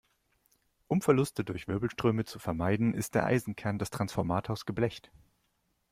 [0.87, 5.11] Um Verluste durch Wirbelströme zu vermeiden, ist der Eisenkern des Transformators geblecht.